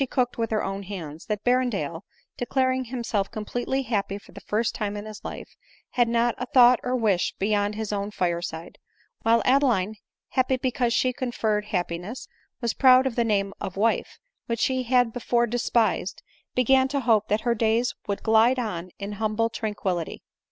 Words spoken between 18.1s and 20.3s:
glide on in humble tranquillity.